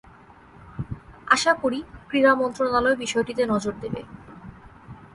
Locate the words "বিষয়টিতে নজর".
2.97-3.73